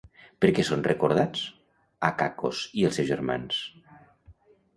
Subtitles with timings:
[0.43, 1.43] Per què són recordats
[2.09, 3.61] Acacos i els seus germans?